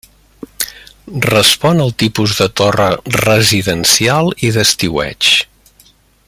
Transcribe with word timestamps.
Respon 1.25 1.83
al 1.83 1.93
tipus 2.03 2.33
de 2.39 2.47
torre 2.61 2.89
residencial 3.19 4.35
i 4.49 4.53
d'estiueig. 4.57 5.33